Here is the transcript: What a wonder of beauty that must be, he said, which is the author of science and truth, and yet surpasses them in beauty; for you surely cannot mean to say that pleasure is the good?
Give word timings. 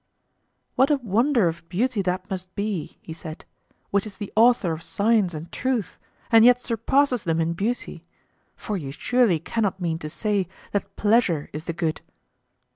What 0.73 0.89
a 0.89 0.95
wonder 0.97 1.47
of 1.47 1.69
beauty 1.69 2.01
that 2.01 2.27
must 2.27 2.55
be, 2.55 2.97
he 3.03 3.13
said, 3.13 3.45
which 3.91 4.07
is 4.07 4.17
the 4.17 4.33
author 4.35 4.71
of 4.71 4.81
science 4.81 5.35
and 5.35 5.51
truth, 5.51 5.99
and 6.31 6.43
yet 6.43 6.59
surpasses 6.59 7.21
them 7.21 7.39
in 7.39 7.53
beauty; 7.53 8.07
for 8.55 8.77
you 8.77 8.91
surely 8.91 9.37
cannot 9.37 9.79
mean 9.79 9.99
to 9.99 10.09
say 10.09 10.47
that 10.71 10.95
pleasure 10.95 11.51
is 11.53 11.65
the 11.65 11.73
good? 11.73 12.01